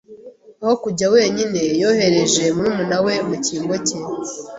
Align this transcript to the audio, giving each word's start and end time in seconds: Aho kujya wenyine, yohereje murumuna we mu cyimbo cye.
Aho 0.61 0.73
kujya 0.83 1.05
wenyine, 1.15 1.61
yohereje 1.81 2.43
murumuna 2.55 2.97
we 3.05 3.13
mu 3.27 3.35
cyimbo 3.43 3.75
cye. 3.87 3.97